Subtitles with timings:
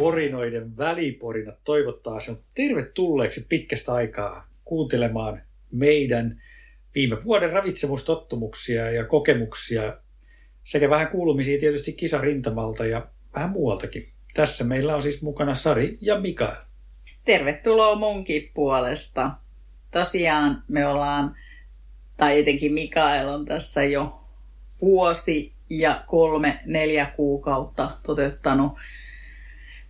[0.00, 5.42] porinoiden väliporina toivottaa sinut tervetulleeksi pitkästä aikaa kuuntelemaan
[5.72, 6.42] meidän
[6.94, 9.96] viime vuoden ravitsemustottumuksia ja kokemuksia
[10.64, 14.12] sekä vähän kuulumisia tietysti kisarintamalta ja vähän muualtakin.
[14.34, 16.56] Tässä meillä on siis mukana Sari ja Mikael.
[17.24, 19.30] Tervetuloa munkin puolesta.
[19.90, 21.36] Tosiaan me ollaan,
[22.16, 24.20] tai etenkin Mikael on tässä jo
[24.80, 28.72] vuosi ja kolme, neljä kuukautta toteuttanut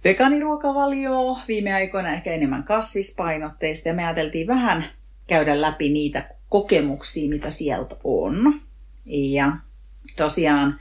[0.05, 4.85] vegaaniruokavalioa, viime aikoina ehkä enemmän kasvispainotteista ja me ajateltiin vähän
[5.27, 8.61] käydä läpi niitä kokemuksia, mitä sieltä on.
[9.07, 9.53] Ja
[10.17, 10.81] tosiaan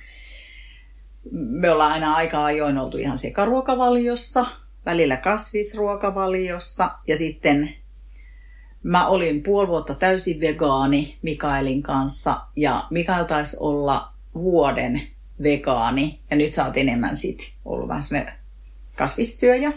[1.31, 4.45] me ollaan aina aika ajoin oltu ihan sekaruokavaliossa,
[4.85, 7.69] välillä kasvisruokavaliossa ja sitten
[8.83, 15.01] mä olin puoli vuotta täysin vegaani Mikaelin kanssa ja Mikael taisi olla vuoden
[15.44, 18.03] vegaani ja nyt sä oot enemmän sit ollut vähän
[19.00, 19.73] kasvissyöjä.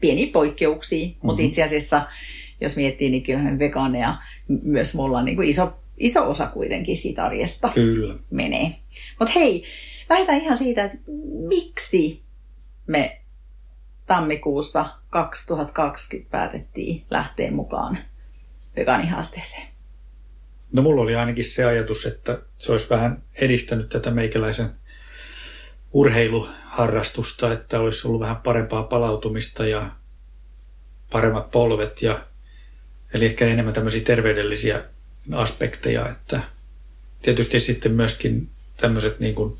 [0.00, 1.20] Pieniä poikkeuksia, mm-hmm.
[1.22, 2.06] mutta itse asiassa
[2.60, 4.18] jos miettii, niin kyllähän vegaaneja
[4.62, 8.14] myös mulla on niin kuin iso, iso osa kuitenkin siitä arjesta Kyllä.
[8.30, 8.76] menee.
[9.18, 9.64] Mutta hei,
[10.10, 10.98] lähdetään ihan siitä, että
[11.48, 12.22] miksi
[12.86, 13.20] me
[14.06, 17.98] tammikuussa 2020 päätettiin lähteä mukaan
[18.76, 19.66] vegaanihaasteeseen.
[20.72, 24.70] No mulla oli ainakin se ajatus, että se olisi vähän edistänyt tätä meikäläisen
[25.94, 29.90] urheiluharrastusta, että olisi ollut vähän parempaa palautumista ja
[31.12, 32.24] paremmat polvet ja
[33.14, 34.82] eli ehkä enemmän tämmöisiä terveydellisiä
[35.32, 36.40] aspekteja, että
[37.22, 39.56] tietysti sitten myöskin tämmöiset niin kuin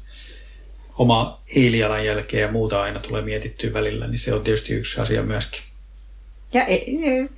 [0.98, 5.60] oma hiilijalanjälkeä ja muuta aina tulee mietittyä välillä, niin se on tietysti yksi asia myöskin.
[6.52, 6.78] Ja e,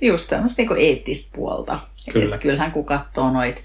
[0.01, 1.79] just tämmöistä niin eettistä puolta.
[2.13, 2.35] Kyllä.
[2.35, 3.61] Et kyllähän kun katsoo noita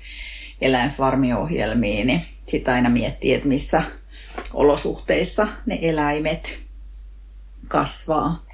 [0.61, 3.83] eläinfarmiohjelmia, niin sitä aina miettii, että missä
[4.53, 6.59] olosuhteissa ne eläimet
[7.69, 8.47] kasvaa.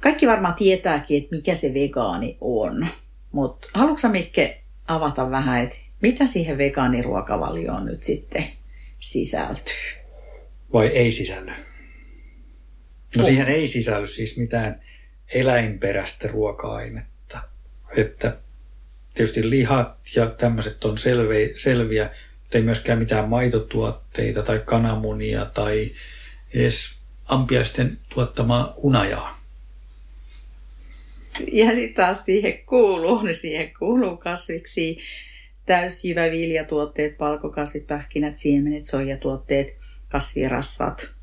[0.00, 2.86] Kaikki varmaan tietääkin, että mikä se vegaani on.
[3.32, 8.44] Mutta haluatko Mikke avata vähän, että mitä siihen vegaaniruokavalioon nyt sitten
[8.98, 9.74] sisältyy?
[10.72, 11.52] Vai ei sisälly?
[13.16, 14.82] No siihen ei sisälly siis mitään
[15.28, 17.40] eläinperäistä ruoka-ainetta.
[17.96, 18.36] Että
[19.14, 22.10] tietysti lihat ja tämmöiset on selviä, selviä,
[22.52, 25.90] ei myöskään mitään maitotuotteita tai kananmunia tai
[26.54, 29.38] edes ampiaisten tuottamaa hunajaa.
[31.52, 34.98] Ja sitten taas siihen kuuluu, niin siihen kuuluu kasviksi
[35.66, 39.76] täysjyvä viljatuotteet, palkokasvit, pähkinät, siemenet, soijatuotteet,
[40.08, 41.14] kasvirasvat.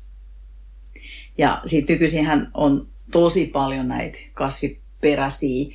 [1.38, 5.74] Ja sitten nykyisinhän on tosi paljon näitä kasviperäisiä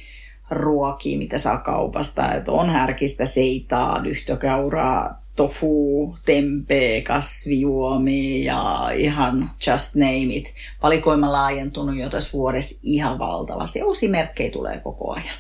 [0.49, 2.33] ruokia, mitä saa kaupasta.
[2.33, 10.53] Et on härkistä seitaa, lyhtökauraa, tofu, tempe, kasvijuomi ja ihan just name it.
[10.83, 13.83] Valikoima laajentunut jo tässä vuodessa ihan valtavasti.
[13.83, 15.35] Uusia merkkejä tulee koko ajan.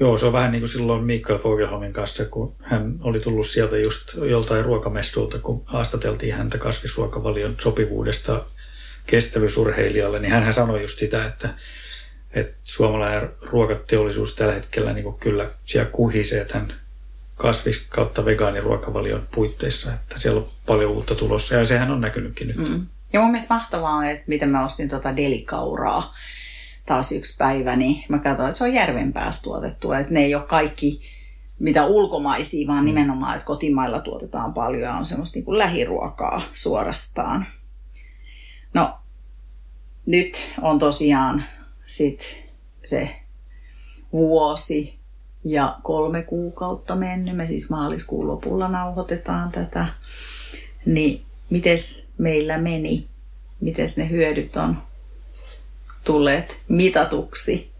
[0.00, 3.78] Joo, se on vähän niin kuin silloin Mikael Fogelholmin kanssa, kun hän oli tullut sieltä
[3.78, 8.44] just joltain ruokamestulta, kun haastateltiin häntä kasvisruokavalion sopivuudesta
[9.06, 11.48] kestävyysurheilijalle, niin hän sanoi just sitä, että,
[12.32, 16.74] että suomalainen ruokateollisuus tällä hetkellä niin kuin kyllä siellä kuhisee tämän
[17.36, 22.68] kasvis- kautta vegaaniruokavalion puitteissa, että siellä on paljon uutta tulossa ja sehän on näkynytkin nyt.
[22.68, 22.86] Mm.
[23.12, 26.14] Ja mun mielestä mahtavaa, että miten mä ostin tuota delikauraa
[26.86, 30.34] taas yksi päivä, niin mä katsoin, että se on järven päästä tuotettua, että ne ei
[30.34, 31.00] ole kaikki
[31.58, 32.86] mitä ulkomaisia, vaan mm.
[32.86, 37.46] nimenomaan, että kotimailla tuotetaan paljon ja on semmoista niin kuin lähiruokaa suorastaan.
[38.74, 38.98] No,
[40.06, 41.44] nyt on tosiaan
[41.86, 42.50] sit
[42.84, 43.16] se
[44.12, 44.95] vuosi
[45.46, 47.36] ja kolme kuukautta mennyt.
[47.36, 49.86] Me siis maaliskuun lopulla nauhoitetaan tätä.
[50.86, 53.06] Niin mites meillä meni?
[53.60, 54.82] Mites ne hyödyt on
[56.04, 57.70] tulleet mitatuksi?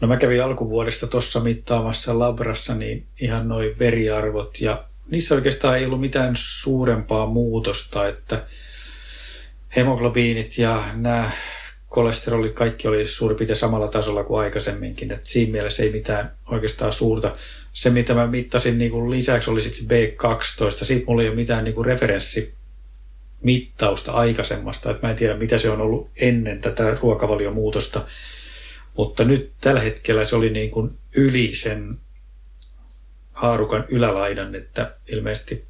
[0.00, 5.84] No mä kävin alkuvuodesta tuossa mittaamassa labrassa niin ihan noin veriarvot ja niissä oikeastaan ei
[5.84, 8.42] ollut mitään suurempaa muutosta, että
[9.76, 11.30] hemoglobiinit ja nämä
[11.90, 15.12] kolesterolit kaikki oli suurin piirtein samalla tasolla kuin aikaisemminkin.
[15.12, 17.36] Et siinä mielessä ei mitään oikeastaan suurta.
[17.72, 20.84] Se, mitä mä mittasin niin kuin lisäksi, oli sitten B12.
[20.84, 24.90] Siitä mulla ei ole mitään niin kuin referenssimittausta aikaisemmasta.
[24.90, 28.00] Et mä en tiedä, mitä se on ollut ennen tätä ruokavaliomuutosta.
[28.96, 31.98] Mutta nyt tällä hetkellä se oli niin kuin yli sen
[33.32, 35.64] haarukan ylälaidan, että ilmeisesti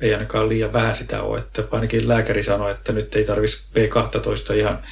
[0.00, 1.38] ei ainakaan liian vähän sitä ole.
[1.38, 4.82] Että ainakin lääkäri sanoi, että nyt ei tarvitsisi B12 ihan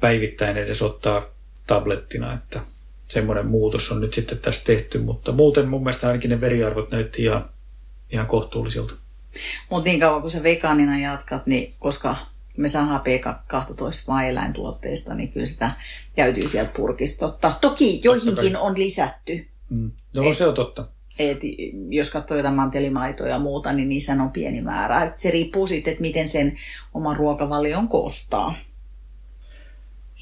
[0.00, 1.22] päivittäin edes ottaa
[1.66, 2.60] tablettina, että
[3.08, 7.22] semmoinen muutos on nyt sitten tässä tehty, mutta muuten mun mielestä ainakin ne veriarvot näytti
[7.22, 7.48] ihan,
[8.10, 8.94] ihan kohtuullisilta.
[9.70, 12.16] Mutta niin kauan kun sä vegaanina jatkat, niin koska
[12.56, 15.70] me saadaan P12 vain eläintuotteista, niin kyllä sitä
[16.16, 17.58] täytyy sieltä purkista ottaa.
[17.60, 19.46] Toki joihinkin on lisätty.
[19.70, 19.90] Mm.
[20.12, 20.84] No Et- se on totta.
[21.18, 21.40] Et
[21.88, 25.04] jos katsoo jotain mantelimaitoa ja muuta, niin niissä on pieni määrä.
[25.04, 26.58] Et se riippuu sitten, että miten sen
[26.94, 28.54] oman ruokavalion koostaa.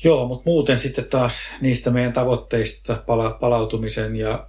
[0.04, 4.48] Joo, mutta muuten sitten taas niistä meidän tavoitteista pala- palautumisen ja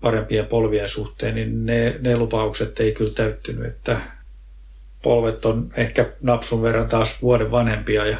[0.00, 4.00] parempien polvien suhteen, niin ne, ne lupaukset ei kyllä täyttynyt, että
[5.02, 8.18] polvet on ehkä napsun verran taas vuoden vanhempia ja,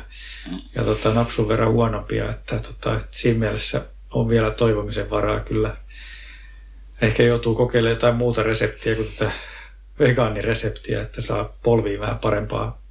[0.75, 5.77] ja tota, napsun verran huonompia, että, tota, että siinä mielessä on vielä toivomisen varaa kyllä.
[7.03, 9.33] Ehkä joutuu kokeilemaan jotain muuta reseptiä kuin tätä
[9.99, 12.83] vegaanireseptiä, että saa polviin vähän parempaa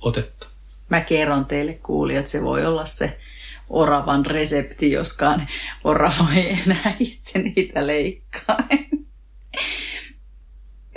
[0.00, 0.47] otetta.
[0.88, 3.18] Mä kerron teille kuulijat, että se voi olla se
[3.70, 5.48] oravan resepti, joskaan
[5.84, 8.68] orava ei enää itse niitä leikkaa.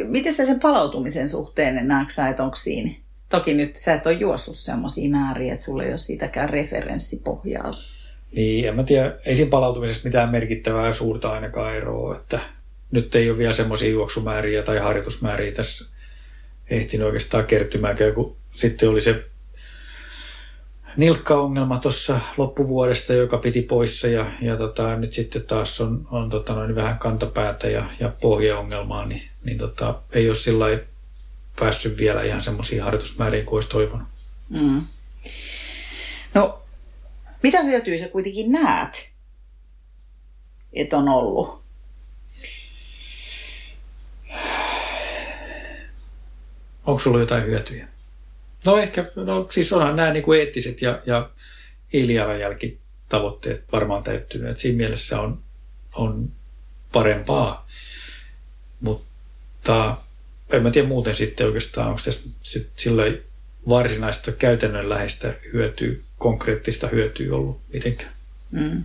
[0.03, 2.91] Miten sä sen palautumisen suhteen näetkö sä, että onko siinä?
[3.29, 7.73] Toki nyt sä et ole juossut semmoisia määriä, että sulla ei ole siitäkään referenssipohjaa.
[8.31, 12.39] Niin, en mä tiedä, ei siinä palautumisessa mitään merkittävää suurta ainakaan eroa, että
[12.91, 15.85] nyt ei ole vielä semmoisia juoksumääriä tai harjoitusmääriä tässä
[16.69, 19.25] ehtinyt oikeastaan kertymäänkään, kun sitten oli se
[20.97, 26.53] nilkkaongelma tuossa loppuvuodesta, joka piti poissa ja, ja tota, nyt sitten taas on, on tota,
[26.53, 30.65] noin vähän kantapäätä ja, ja pohjaongelmaa, niin, niin tota, ei ole sillä
[31.59, 34.07] päässyt vielä ihan semmoisiin harjoitusmääriin kuin olisi toivonut.
[34.49, 34.81] Mm.
[36.33, 36.61] No,
[37.43, 39.11] mitä hyötyä sä kuitenkin näet,
[40.73, 41.61] että on ollut?
[46.85, 47.90] Onko sulla jotain hyötyjä?
[48.65, 51.29] No ehkä, no siis onhan nämä niin kuin eettiset ja, ja
[51.93, 54.51] hiilijalanjälkitavoitteet varmaan täyttynyt.
[54.51, 55.39] Et siinä mielessä on,
[55.93, 56.31] on
[56.91, 57.67] parempaa.
[58.81, 59.97] Mutta
[60.49, 63.03] en mä tiedä muuten sitten oikeastaan, onko tässä sit sillä
[63.69, 68.11] varsinaista käytännönläheistä hyötyä, konkreettista hyötyä ollut mitenkään.
[68.51, 68.83] Mm.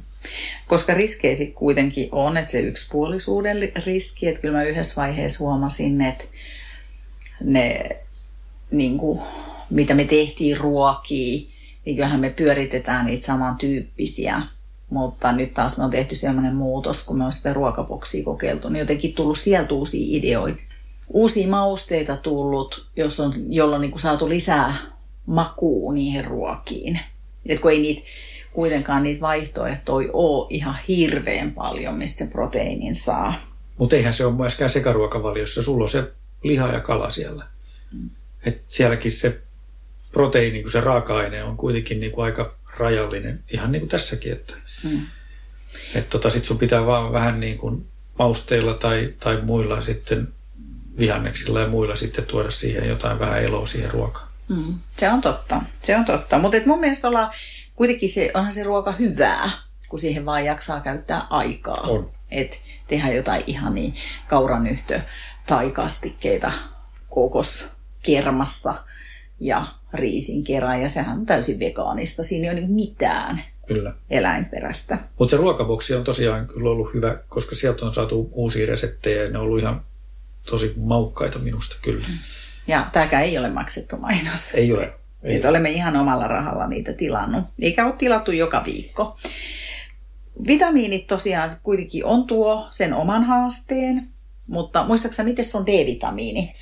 [0.67, 5.45] Koska riskejä sitten kuitenkin on, että se yksipuolisuuden li- riski, että kyllä mä yhdessä vaiheessa
[5.45, 6.25] huomasin, että
[7.41, 7.89] ne,
[8.71, 9.21] niin kuin,
[9.71, 11.49] mitä me tehtiin ruokia,
[11.85, 14.43] niin kyllähän me pyöritetään niitä samantyyppisiä.
[14.91, 18.81] Mutta nyt taas me on tehty sellainen muutos, kun me on sitä ruokaboksia kokeiltu, niin
[18.81, 20.61] jotenkin tullut sieltä uusia ideoita.
[21.09, 24.77] Uusia mausteita tullut, jos on, jolloin niin saatu lisää
[25.27, 27.01] makuu niihin ruokiin.
[27.47, 28.03] Et kun ei niitä,
[28.53, 33.35] kuitenkaan niitä vaihtoehtoja ole ihan hirveän paljon, mistä se proteiinin saa.
[33.79, 35.63] Mutta eihän se ole myöskään sekaruokavaliossa.
[35.63, 37.45] Sulla on se liha ja kala siellä.
[37.93, 38.11] Mm.
[38.47, 39.41] Et sielläkin se
[40.17, 44.33] proteiini, kun se raaka-aine on kuitenkin niin kuin aika rajallinen, ihan niin kuin tässäkin.
[44.33, 44.55] Että,
[44.85, 45.07] Mm.
[45.95, 47.87] et tota, sit sun pitää vaan vähän niin kuin
[48.19, 50.29] mausteilla tai, tai muilla sitten
[50.99, 54.29] vihanneksilla ja muilla sitten tuoda siihen jotain vähän eloa siihen ruokaan.
[54.49, 54.75] Mm.
[54.97, 56.39] Se on totta, se on totta.
[56.39, 57.35] Mutta mun mielestä olla,
[57.75, 59.51] kuitenkin se, onhan se ruoka hyvää,
[59.89, 61.81] kun siihen vaan jaksaa käyttää aikaa.
[61.81, 62.11] On.
[62.31, 63.95] Et tehdä jotain ihan niin
[64.29, 65.01] kauranyhtö
[65.47, 66.53] tai kastikkeita
[67.11, 68.75] kokoskermassa
[69.41, 70.83] ja riisin kerran.
[70.83, 72.23] Ja sehän on täysin vegaanista.
[72.23, 73.95] Siinä ei ole niin mitään Kyllä.
[74.11, 74.99] eläinperäistä.
[75.19, 79.31] Mutta se ruokaboksi on tosiaan kyllä ollut hyvä, koska sieltä on saatu uusia reseptejä ja
[79.31, 79.83] ne on ollut ihan
[80.51, 82.07] tosi maukkaita minusta kyllä.
[82.67, 84.55] Ja tämäkään ei ole maksettu mainos.
[84.55, 84.93] Ei ole.
[85.23, 85.37] Ei.
[85.37, 87.45] Että olemme ihan omalla rahalla niitä tilannut.
[87.59, 89.17] Eikä ole tilattu joka viikko.
[90.47, 94.09] Vitamiinit tosiaan kuitenkin on tuo sen oman haasteen,
[94.47, 96.55] mutta muistaaksä, miten se on D-vitamiini?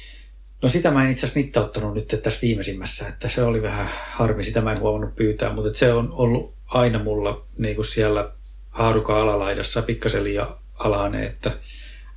[0.64, 4.44] No sitä mä en itse asiassa mittauttanut nyt tässä viimeisimmässä, että se oli vähän harmi,
[4.44, 8.30] sitä mä en huomannut pyytää, mutta se on ollut aina mulla niin kuin siellä
[8.70, 11.50] haarukan alalaidassa pikkasen liian alhainen, että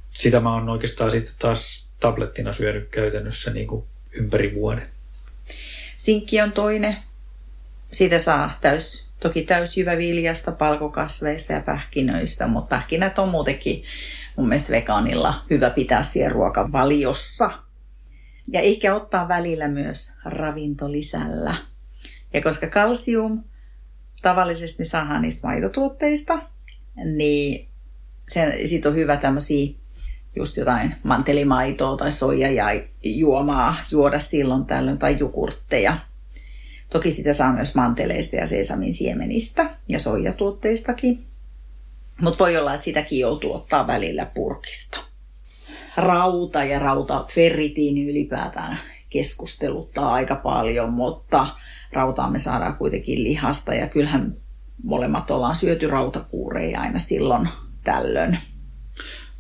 [0.09, 4.89] sitä mä oon oikeastaan sitten taas tablettina syönyt käytännössä niin kuin ympäri vuoden.
[5.97, 6.97] Sinkki on toinen.
[7.91, 13.83] Siitä saa täys, toki täysjyväviljasta, palkokasveista ja pähkinöistä, mutta pähkinät on muutenkin
[14.35, 17.66] mun mielestä vegaanilla hyvä pitää siellä ruokavaliossa.
[18.53, 21.55] Ja ehkä ottaa välillä myös ravintolisällä.
[22.33, 23.43] Ja koska kalsium
[24.21, 26.41] tavallisesti saadaan niistä maitotuotteista,
[27.15, 27.69] niin
[28.27, 29.73] se, sit on hyvä tämmöisiä
[30.35, 32.65] just jotain mantelimaitoa tai soija ja
[33.03, 35.97] juomaa juoda silloin tällöin tai jukurtteja.
[36.89, 41.25] Toki sitä saa myös manteleista ja sesamin siemenistä ja soijatuotteistakin.
[42.21, 44.97] Mutta voi olla, että sitäkin joutuu ottaa välillä purkista.
[45.97, 51.47] Rauta ja rautaferritiini ylipäätään keskusteluttaa aika paljon, mutta
[51.93, 54.37] rautaa me saadaan kuitenkin lihasta ja kyllähän
[54.83, 57.49] molemmat ollaan syöty rautakuureja aina silloin
[57.83, 58.37] tällöin.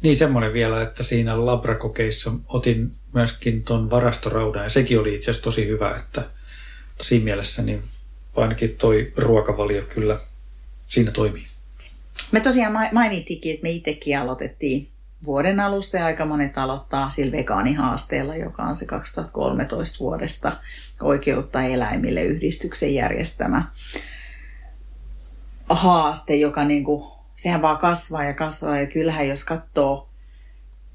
[0.01, 5.43] Niin semmoinen vielä, että siinä labrakokeissa otin myöskin ton varastoraudan ja sekin oli itse asiassa
[5.43, 6.23] tosi hyvä, että
[7.01, 7.83] siinä mielessä niin
[8.35, 10.19] ainakin toi ruokavalio kyllä
[10.87, 11.45] siinä toimii.
[12.31, 14.89] Me tosiaan mainittikin, että me itsekin aloitettiin
[15.25, 20.57] vuoden alusta ja aika monet aloittaa sillä vegaanihaasteella, joka on se 2013 vuodesta
[21.01, 23.63] oikeutta eläimille yhdistyksen järjestämä
[25.69, 28.77] haaste, joka niin kuin, sehän vaan kasvaa ja kasvaa.
[28.77, 30.09] Ja kyllähän jos katsoo,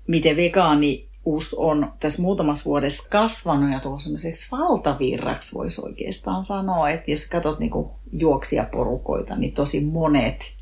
[0.07, 6.91] miten vegaanius on tässä muutamassa vuodessa kasvanut ja tullut semmoiseksi valtavirraksi, voisi oikeastaan sanoa.
[6.91, 7.73] Että jos katsot niin
[8.13, 10.55] juoksijaporukoita, niin tosi monet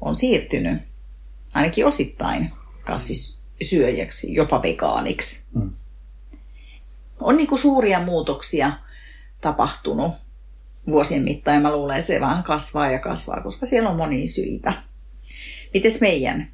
[0.00, 0.82] on siirtynyt
[1.54, 2.52] ainakin osittain
[2.84, 5.44] kasvissyöjäksi, jopa vegaaniksi.
[5.54, 5.70] Mm.
[7.20, 8.72] On niin kuin suuria muutoksia
[9.40, 10.12] tapahtunut
[10.86, 14.26] vuosien mittaan ja mä luulen, että se vähän kasvaa ja kasvaa, koska siellä on monia
[14.26, 14.72] syitä.
[15.74, 16.48] Mites meidän?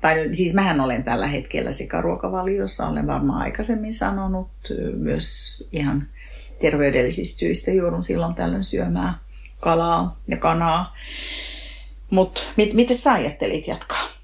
[0.00, 4.48] Tai siis mähän olen tällä hetkellä sekaruokavaliossa, olen varmaan aikaisemmin sanonut,
[4.96, 6.08] myös ihan
[6.60, 9.14] terveydellisistä syistä joudun silloin tällöin syömään
[9.60, 10.96] kalaa ja kanaa.
[12.10, 14.15] Mutta mit, miten sä ajattelit jatkaa?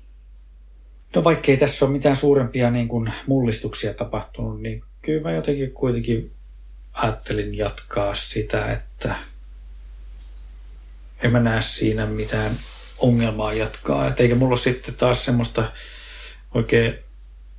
[1.16, 6.33] No vaikkei tässä ole mitään suurempia niin kuin mullistuksia tapahtunut, niin kyllä mä jotenkin kuitenkin
[6.92, 9.14] ajattelin jatkaa sitä, että
[11.23, 12.59] en mä näe siinä mitään
[12.99, 14.09] ongelmaa jatkaa.
[14.09, 15.73] Et eikä mulla ole sitten taas semmoista
[16.54, 16.99] oikein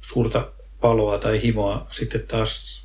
[0.02, 2.84] suurta paloa tai himoa sitten taas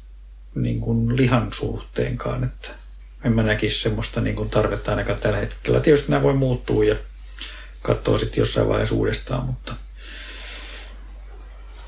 [0.55, 2.71] niin kuin lihan suhteenkaan, että
[3.25, 5.81] en mä näkisi semmoista niin kuin tarvetta ainakaan tällä hetkellä.
[5.81, 6.97] Tietysti nämä voi muuttua ja
[7.83, 9.75] katsoa sitten jossain vaiheessa uudestaan, mutta–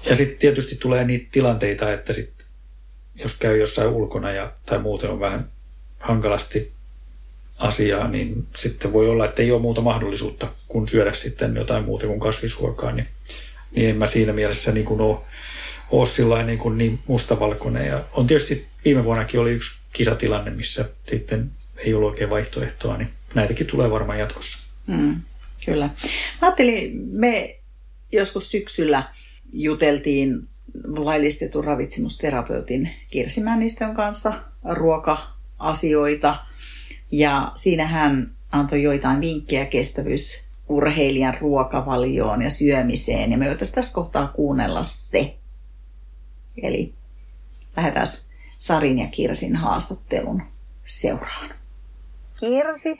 [0.04, 2.32] ja sitten tietysti tulee niitä tilanteita, että sit,
[3.14, 5.48] jos käy jossain ulkona ja, tai muuten on vähän
[5.98, 6.72] hankalasti
[7.58, 12.06] asiaa, niin sitten voi olla, että ei ole muuta mahdollisuutta kuin syödä sitten jotain muuta
[12.06, 13.08] kuin kasvisruokaa, niin,
[13.76, 15.18] niin en mä siinä mielessä niin kuin ole,
[15.90, 17.86] ole niin, kuin niin mustavalkoinen.
[17.86, 23.10] Ja on tietysti viime vuonnakin oli yksi kisatilanne, missä sitten ei ollut oikein vaihtoehtoa, niin
[23.34, 24.58] näitäkin tulee varmaan jatkossa.
[24.86, 25.20] Mm,
[25.64, 25.86] kyllä.
[25.86, 25.92] Mä
[26.42, 27.56] ajattelin, me
[28.12, 29.02] joskus syksyllä
[29.52, 30.48] juteltiin
[30.96, 34.32] laillistetun ravitsemusterapeutin Kirsi Männistön kanssa
[34.64, 36.36] ruoka-asioita.
[37.12, 43.32] Ja siinä hän antoi joitain vinkkejä kestävyysurheilijan ruokavalioon ja syömiseen.
[43.32, 45.36] Ja me voitaisiin tässä kohtaa kuunnella se.
[46.62, 46.94] Eli
[47.76, 48.06] lähdetään
[48.58, 50.42] Sarin ja Kirsin haastattelun
[50.84, 51.50] seuraan.
[52.40, 52.98] Kirsi,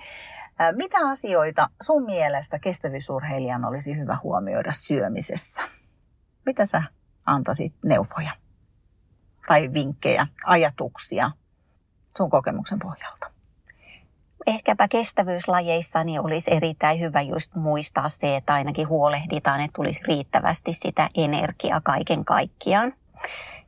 [0.77, 5.63] mitä asioita sun mielestä kestävyysurheilijan olisi hyvä huomioida syömisessä?
[6.47, 6.83] Mitä sä
[7.27, 8.37] antaisit neuvoja
[9.49, 11.31] tai vinkkejä, ajatuksia
[12.17, 13.31] sun kokemuksen pohjalta?
[14.47, 20.73] Ehkäpä kestävyyslajeissa niin olisi erittäin hyvä just muistaa se, että ainakin huolehditaan, että tulisi riittävästi
[20.73, 22.93] sitä energiaa kaiken kaikkiaan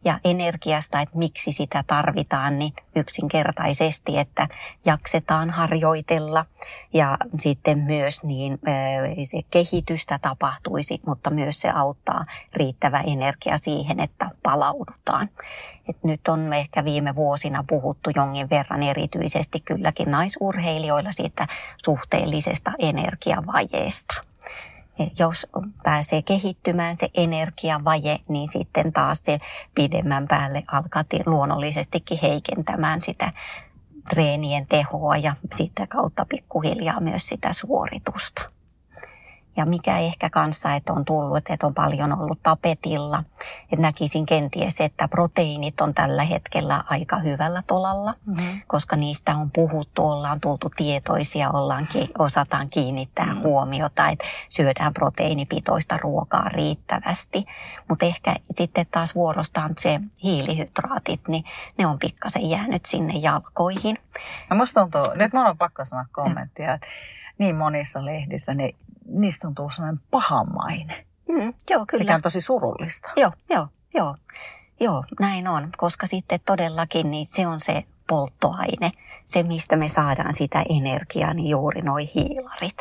[0.05, 4.49] ja energiasta, että miksi sitä tarvitaan, niin yksinkertaisesti, että
[4.85, 6.45] jaksetaan harjoitella
[6.93, 8.59] ja sitten myös niin
[9.25, 15.29] se kehitystä tapahtuisi, mutta myös se auttaa riittävä energia siihen, että palaudutaan.
[15.89, 21.47] Et nyt on ehkä viime vuosina puhuttu jonkin verran erityisesti kylläkin naisurheilijoilla siitä
[21.85, 24.32] suhteellisesta energiavajeesta
[25.19, 25.47] jos
[25.83, 29.39] pääsee kehittymään se energiavaje, niin sitten taas se
[29.75, 33.31] pidemmän päälle alkaa luonnollisestikin heikentämään sitä
[34.11, 38.43] treenien tehoa ja sitä kautta pikkuhiljaa myös sitä suoritusta.
[39.57, 43.25] Ja mikä ehkä kanssa, että on tullut, että on paljon ollut tapetilla.
[43.63, 48.61] Että näkisin kenties, että proteiinit on tällä hetkellä aika hyvällä tolalla, mm-hmm.
[48.67, 53.43] koska niistä on puhuttu, ollaan tultu tietoisia, ollaan, osataan kiinnittää mm-hmm.
[53.43, 57.43] huomiota, että syödään proteiinipitoista ruokaa riittävästi.
[57.89, 61.45] Mutta ehkä sitten taas vuorostaan se hiilihydraatit, niin
[61.79, 63.99] ne on pikkasen jäänyt sinne jalkoihin.
[64.51, 66.87] Ja musta tuntuu, nyt mä on pakko sanoa kommenttia, että
[67.39, 68.71] niin monissa lehdissä ne
[69.21, 71.07] niistä on tullut sellainen pahamainen.
[71.29, 72.05] Mm, joo, kyllä.
[72.05, 73.09] Mikä on tosi surullista.
[73.17, 74.17] Joo, joo, joo.
[74.81, 78.91] Joo, näin on, koska sitten todellakin niin se on se polttoaine,
[79.25, 82.77] se mistä me saadaan sitä energiaa, niin juuri noi hiilarit.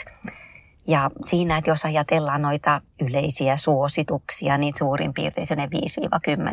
[0.87, 5.47] Ja siinä, että jos ajatellaan noita yleisiä suosituksia, niin suurin piirtein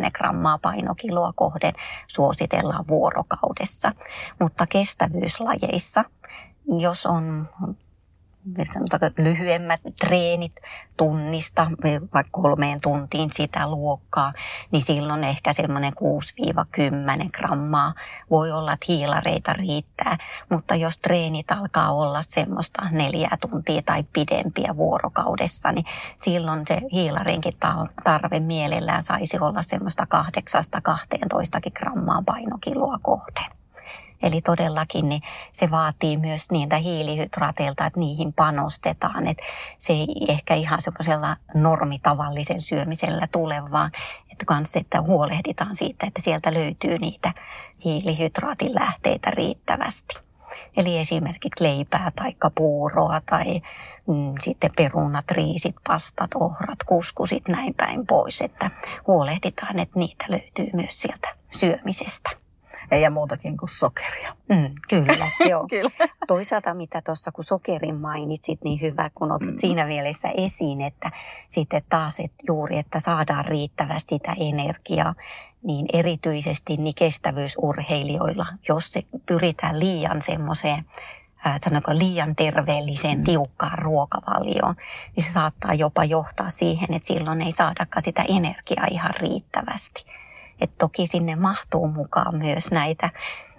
[0.07, 1.75] 5-10 grammaa painokiloa kohden
[2.07, 3.93] suositellaan vuorokaudessa.
[4.41, 6.05] Mutta kestävyyslajeissa,
[6.79, 7.49] jos on
[8.73, 10.53] sanotaanko lyhyemmät treenit
[10.97, 14.33] tunnista, vaikka kolmeen tuntiin sitä luokkaa,
[14.71, 15.93] niin silloin ehkä semmoinen
[17.27, 17.95] 6-10 grammaa
[18.31, 20.17] voi olla, että hiilareita riittää.
[20.51, 25.85] Mutta jos treenit alkaa olla semmoista neljää tuntia tai pidempiä vuorokaudessa, niin
[26.17, 27.57] silloin se hiilarinkin
[28.05, 30.07] tarve mielellään saisi olla semmoista
[31.67, 33.51] 8-12 grammaa painokiloa kohden.
[34.23, 35.23] Eli todellakin niin
[35.53, 39.27] se vaatii myös niitä hiilihydraateilta, että niihin panostetaan.
[39.27, 39.43] Että
[39.79, 43.91] se ei ehkä ihan semmoisella normitavallisen syömisellä tule, vaan
[44.33, 47.33] että, kans, että huolehditaan siitä, että sieltä löytyy niitä
[47.85, 50.15] hiilihydraatin lähteitä riittävästi.
[50.77, 53.61] Eli esimerkiksi leipää tai puuroa tai
[54.09, 58.41] mm, sitten perunat, riisit, pastat, ohrat, kuskusit, näin päin pois.
[58.41, 58.71] Että
[59.07, 62.48] huolehditaan, että niitä löytyy myös sieltä syömisestä.
[62.91, 64.37] Ei ja muutakin kuin sokeria.
[64.49, 65.67] Mm, kyllä, joo.
[65.71, 65.91] kyllä.
[66.27, 69.59] Toisaalta mitä tuossa kun sokerin mainitsit, niin hyvä kun otit mm.
[69.59, 71.11] siinä mielessä esiin, että
[71.49, 75.15] sitten taas että juuri, että saadaan riittävästi sitä energiaa,
[75.63, 80.85] niin erityisesti niin kestävyysurheilijoilla, jos se pyritään liian semmoiseen
[81.65, 83.25] sanonko liian terveelliseen, mm.
[83.25, 84.75] tiukkaan ruokavalioon,
[85.17, 90.05] niin se saattaa jopa johtaa siihen, että silloin ei saadakaan sitä energiaa ihan riittävästi.
[90.61, 93.11] Et toki sinne mahtuu mukaan myös näitä,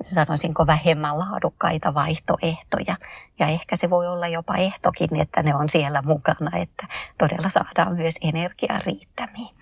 [0.02, 2.96] sanoisinko vähemmän laadukkaita vaihtoehtoja.
[3.40, 6.88] Ja ehkä se voi olla jopa ehtokin, että ne on siellä mukana, että
[7.18, 9.56] todella saadaan myös energiaa riittämiin.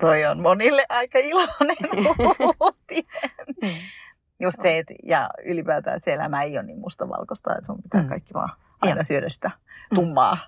[0.00, 1.76] Toi on monille aika iloinen
[2.60, 3.30] uutinen.
[3.62, 3.68] Mm.
[4.40, 8.02] Just se, että, ja ylipäätään, että se elämä ei ole niin mustavalkoista, että sun pitää
[8.02, 8.08] mm.
[8.08, 8.50] kaikki vaan
[8.80, 9.50] aina syödä sitä
[9.94, 10.38] tummaa,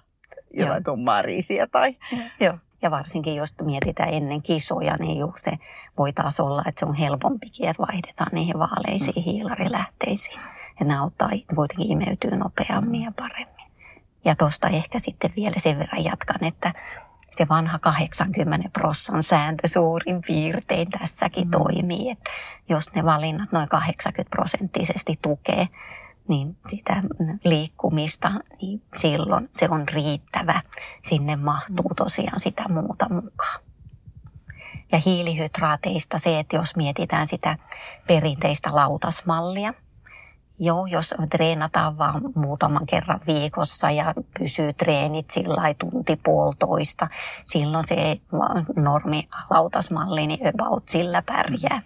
[0.50, 0.94] jotain Joo.
[0.94, 1.96] tummaa riisiä tai...
[2.40, 2.58] Joo.
[2.82, 5.52] Ja varsinkin jos mietitään ennen kisoja, niin just se
[5.98, 9.22] voi taas olla, että se on helpompikin, että vaihdetaan niihin vaaleisiin mm.
[9.22, 10.40] hiilarilähteisiin.
[10.80, 13.66] Ja ne auttaa kuitenkin imeytyy nopeammin ja paremmin.
[14.24, 16.72] Ja tuosta ehkä sitten vielä sen verran jatkan, että
[17.30, 21.50] se vanha 80 prossan sääntö suurin piirtein tässäkin mm.
[21.50, 22.10] toimii.
[22.10, 22.30] Että
[22.68, 25.68] jos ne valinnat noin 80 prosenttisesti tukee
[26.28, 27.02] niin sitä
[27.44, 28.30] liikkumista,
[28.62, 30.62] niin silloin se on riittävä.
[31.02, 31.94] Sinne mahtuu mm.
[31.96, 33.60] tosiaan sitä muuta mukaan.
[34.92, 37.54] Ja hiilihydraateista se, että jos mietitään sitä
[38.06, 39.74] perinteistä lautasmallia,
[40.58, 47.06] Joo, jos treenataan vaan muutaman kerran viikossa ja pysyy treenit sillä tunti puolitoista,
[47.46, 48.20] silloin se
[48.76, 51.80] normi lautasmalli niin about sillä pärjää.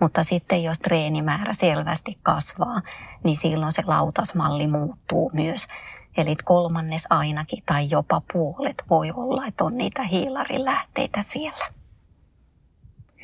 [0.00, 2.80] Mutta sitten jos treenimäärä selvästi kasvaa,
[3.24, 5.68] niin silloin se lautasmalli muuttuu myös.
[6.16, 11.66] Eli kolmannes ainakin tai jopa puolet voi olla, että on niitä hiilarilähteitä siellä.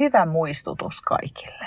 [0.01, 1.67] Hyvä muistutus kaikille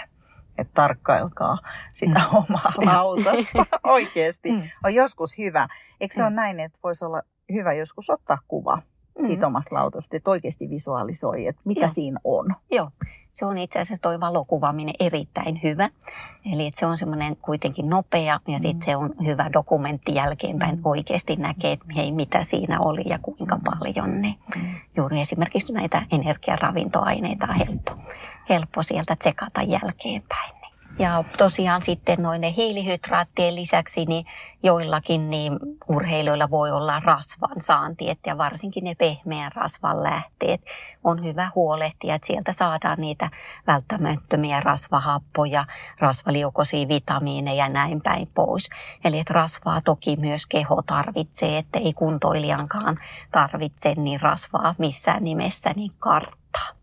[0.58, 1.58] että tarkkailkaa
[1.94, 2.38] sitä mm.
[2.38, 4.52] omaa lautasta oikeasti.
[4.52, 4.62] Mm.
[4.84, 5.68] On joskus hyvä.
[6.02, 6.28] Eikö se mm.
[6.28, 7.22] ole näin, että voisi olla
[7.54, 8.82] hyvä joskus ottaa kuva
[9.20, 9.28] mm.
[9.28, 11.90] siitä omasta lautasta, että oikeasti visualisoi, että mitä Joo.
[11.90, 12.46] siinä on?
[12.72, 12.90] Joo.
[13.32, 15.90] Se on itse asiassa tuo valokuvaaminen erittäin hyvä.
[16.54, 18.60] Eli että se on semmoinen kuitenkin nopea ja mm.
[18.60, 20.76] sitten se on hyvä dokumentti jälkeenpäin.
[20.76, 20.82] Mm.
[20.86, 24.36] Oikeasti näkee, että hei, mitä siinä oli ja kuinka paljon ne.
[24.56, 24.76] Mm.
[24.96, 27.92] Juuri esimerkiksi näitä energiaravintoaineita on helppo
[28.50, 30.57] helppo sieltä tsekata jälkeenpäin.
[31.00, 34.26] Ja tosiaan sitten noin ne hiilihydraattien lisäksi, niin
[34.64, 40.62] joillakin niin urheilijoilla voi olla rasvan saanti, ja varsinkin ne pehmeän rasvan lähteet
[41.04, 43.30] on hyvä huolehtia, että sieltä saadaan niitä
[43.68, 45.66] välttämättömiä rasvahappoja,
[46.00, 48.70] rasvaliukoisia vitamiineja ja näin päin pois.
[49.06, 52.98] Eli että rasvaa toki myös keho tarvitsee, että ei kuntoilijankaan
[53.32, 56.78] tarvitse niin rasvaa missään nimessä niin karttaa.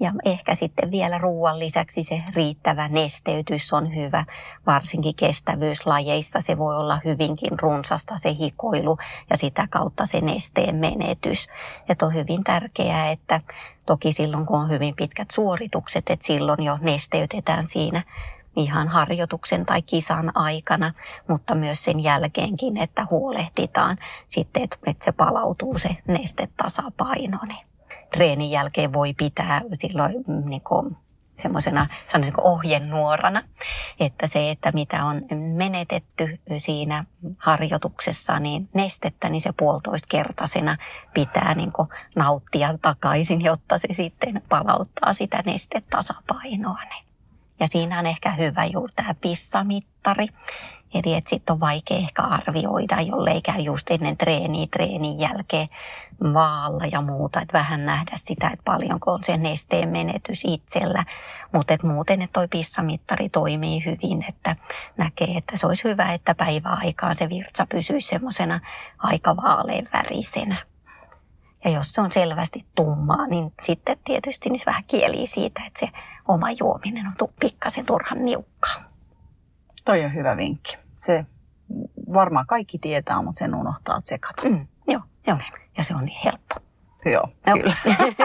[0.00, 4.24] Ja ehkä sitten vielä ruoan lisäksi se riittävä nesteytys on hyvä,
[4.66, 6.40] varsinkin kestävyyslajeissa.
[6.40, 8.96] Se voi olla hyvinkin runsasta se hikoilu
[9.30, 11.48] ja sitä kautta se nesteen menetys.
[11.88, 13.40] Ja on hyvin tärkeää, että
[13.86, 18.02] toki silloin kun on hyvin pitkät suoritukset, että silloin jo nesteytetään siinä
[18.56, 20.92] ihan harjoituksen tai kisan aikana,
[21.28, 27.38] mutta myös sen jälkeenkin, että huolehditaan sitten, että se palautuu se nestetasapaino
[28.12, 30.96] treenin jälkeen voi pitää silloin mm, niin kuin,
[31.40, 33.42] semmoisena sanoisinko ohjenuorana,
[34.00, 35.22] että se, että mitä on
[35.54, 37.04] menetetty siinä
[37.38, 40.76] harjoituksessa, niin nestettä, niin se puolitoista kertaisena
[41.14, 41.72] pitää niin
[42.16, 46.82] nauttia takaisin, jotta se sitten palauttaa sitä nestetasapainoa.
[47.60, 50.26] Ja siinä on ehkä hyvä juuri tämä pissamittari,
[50.94, 55.68] Eli että sitten on vaikea ehkä arvioida, jollei käy just ennen treeniä, treenin jälkeen
[56.34, 57.40] vaalla ja muuta.
[57.40, 61.04] Että vähän nähdä sitä, että paljonko on se nesteen menetys itsellä.
[61.52, 64.56] Mutta et muuten, että toi pissamittari toimii hyvin, että
[64.96, 68.60] näkee, että se olisi hyvä, että päiväaikaan se virtsa pysyisi semmoisena
[68.98, 70.64] aika vaalean värisenä.
[71.64, 75.88] Ja jos se on selvästi tummaa, niin sitten tietysti niin vähän kieli siitä, että se
[76.28, 78.89] oma juominen on pikkasen turhan niukkaa.
[79.84, 80.78] Toi on hyvä vinkki.
[80.98, 81.26] Se
[82.14, 84.48] varmaan kaikki tietää, mutta sen unohtaa tsekata.
[84.48, 85.38] Mm, joo, joo.
[85.78, 86.54] Ja se on niin helppo.
[87.04, 87.56] Joo, Joo.
[87.56, 87.74] kyllä.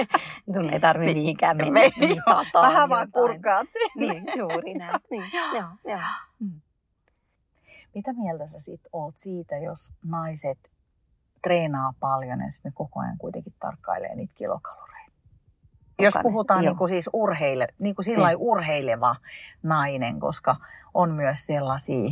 [0.54, 1.18] Sun ei tarvitse Niin.
[1.18, 3.12] mihinkään mennä Me- mitataan Vähän vaan jotain.
[3.12, 3.82] kurkkaat sen.
[3.96, 5.00] Niin, juuri näin.
[5.12, 5.24] Niin,
[5.58, 6.50] joo, joo.
[7.96, 10.58] Mitä mieltä sä sit oot siitä, jos naiset
[11.44, 14.95] treenaa paljon ja sitten koko ajan kuitenkin tarkkailee niitä kilokaloreita?
[16.00, 16.72] Jos puhutaan Joo.
[16.72, 19.16] niin kuin siis urheile, niin kuin sillä urheileva
[19.64, 20.56] nainen, koska
[20.94, 22.12] on myös sellaisia,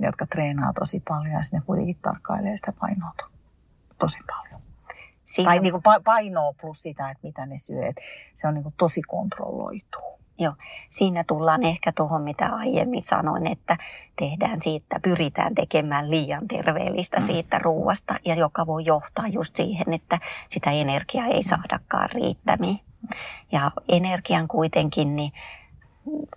[0.00, 3.28] jotka treenaa tosi paljon ja sitten kuitenkin tarkkailee sitä painoa to-
[3.98, 4.60] tosi paljon.
[5.24, 7.86] Siinä, Tai niin kuin pa- painoa plus sitä, että mitä ne syö.
[7.86, 7.96] Et
[8.34, 10.10] se on niin kuin tosi kontrolloituu.
[10.90, 13.76] siinä tullaan ehkä tuohon, mitä aiemmin sanoin, että
[14.18, 17.22] tehdään siitä, pyritään tekemään liian terveellistä Mm.
[17.22, 22.80] siitä ruuasta, ja joka voi johtaa just siihen, että sitä energiaa ei saadakaan riittämiin.
[23.52, 25.32] Ja energian kuitenkin niin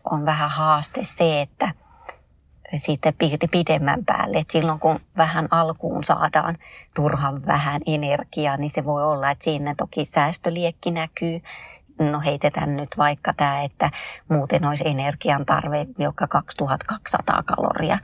[0.04, 1.72] on vähän haaste se, että
[3.18, 6.56] pi- pidemmän päälle, että silloin kun vähän alkuun saadaan
[6.96, 11.42] turhan vähän energiaa, niin se voi olla, että siinä toki säästöliekki näkyy.
[12.00, 13.90] No heitetään nyt vaikka tämä, että
[14.30, 17.98] muuten olisi energian tarve joka 2200 kaloria.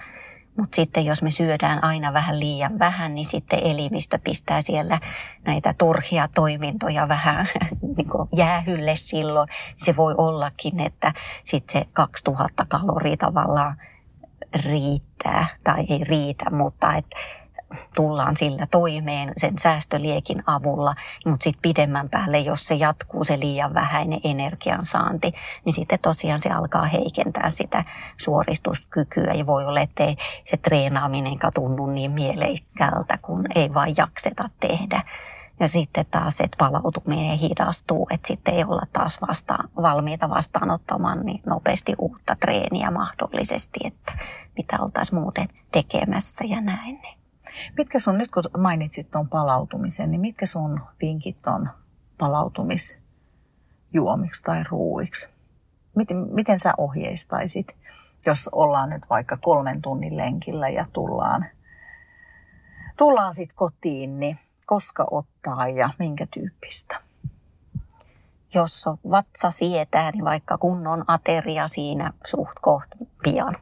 [0.59, 4.99] Mutta sitten jos me syödään aina vähän liian vähän, niin sitten elimistö pistää siellä
[5.45, 7.45] näitä turhia toimintoja vähän
[7.97, 9.47] niin jäähylle silloin.
[9.77, 13.77] Se voi ollakin, että sitten se 2000 kaloria tavallaan
[14.65, 17.17] riittää tai ei riitä, mutta että
[17.95, 23.73] tullaan sillä toimeen sen säästöliekin avulla, mutta sitten pidemmän päälle, jos se jatkuu se liian
[23.73, 25.31] vähäinen energiansaanti,
[25.65, 27.83] niin sitten tosiaan se alkaa heikentää sitä
[28.17, 35.01] suoristuskykyä ja voi olla, ettei se treenaaminenkaan tunnu niin mielekkäältä, kun ei vain jakseta tehdä.
[35.59, 41.41] Ja sitten taas, että palautuminen hidastuu, että sitten ei olla taas vasta, valmiita vastaanottamaan niin
[41.45, 44.13] nopeasti uutta treeniä mahdollisesti, että
[44.57, 47.18] mitä oltaisiin muuten tekemässä ja näin.
[47.77, 51.69] Mitkä sun, nyt kun mainitsit tuon palautumisen, niin mitkä sun vinkit on
[52.17, 55.29] palautumisjuomiksi tai ruuiksi?
[55.95, 57.67] Miten, miten sä ohjeistaisit,
[58.25, 61.45] jos ollaan nyt vaikka kolmen tunnin lenkillä ja tullaan,
[62.97, 67.01] tullaan sitten kotiin, niin koska ottaa ja minkä tyyppistä?
[68.53, 72.89] Jos vatsa sietää, niin vaikka kunnon ateria siinä suht koht
[73.23, 73.55] pian.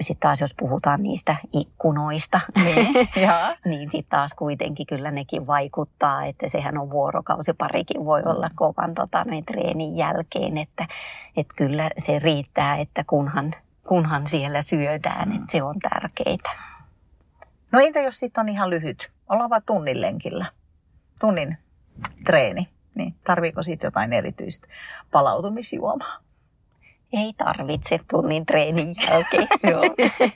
[0.00, 3.56] Sitten taas jos puhutaan niistä ikkunoista, Niin, ja.
[3.64, 8.94] niin sitten taas kuitenkin kyllä nekin vaikuttaa, että sehän on vuorokausi, parikin voi olla kovan
[8.94, 10.86] tota, noin treenin jälkeen, että,
[11.36, 13.54] että kyllä se riittää, että kunhan,
[13.88, 16.74] kunhan siellä syödään, että se on tärkeää.
[17.72, 19.10] No entä jos sitten on ihan lyhyt?
[19.28, 20.46] Ollaan vaan tunnin lenkillä,
[21.20, 21.58] tunnin
[22.26, 24.68] treeni, niin tarviiko siitä jotain erityistä
[25.10, 26.23] palautumisjuomaa?
[27.12, 29.48] Ei tarvitse tunnin treenin jälkeen.
[29.70, 29.82] Joo.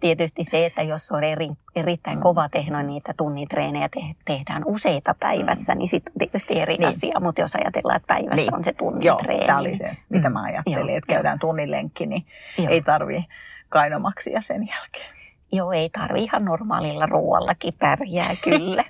[0.00, 5.14] Tietysti se, että jos on eri, erittäin kova tehno, niitä tunnin treenejä te, tehdään useita
[5.20, 6.80] päivässä, niin sitten on tietysti eri Niin.
[6.80, 6.88] niin.
[6.88, 7.20] asia.
[7.20, 8.46] Mutta jos ajatellaan, että päivässä Niin.
[8.46, 8.54] niin.
[8.54, 9.46] on se tunnin Joo, treeni.
[9.46, 10.44] tämä oli se, mitä mä Mm.
[10.44, 12.26] ajattelin, Joo, että käydään tunnin lenkki, niin
[12.58, 12.68] Joo.
[12.68, 13.26] ei tarvi
[13.68, 15.14] kainomaksia sen jälkeen.
[15.52, 18.84] Joo, ei tarvi ihan normaalilla ruoallakin pärjää kyllä